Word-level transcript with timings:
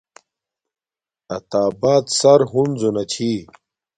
عطا 1.35 1.61
آباد 1.71 2.03
سر 2.19 2.39
ہنزو 2.51 2.89
نا 2.95 3.03
چھی 3.11 3.31